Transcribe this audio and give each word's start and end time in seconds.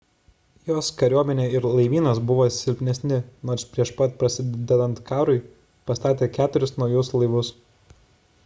jos 0.69 0.87
kariuomenė 1.01 1.43
ir 1.57 1.67
laivynas 1.79 2.21
buvo 2.31 2.47
silpnesni 2.55 3.19
nors 3.49 3.65
prieš 3.75 3.91
pat 3.99 4.17
prasidedant 4.23 4.97
karui 5.11 5.39
pastatė 5.91 6.33
keturis 6.39 6.75
naujus 6.83 7.13
laivus 7.19 7.53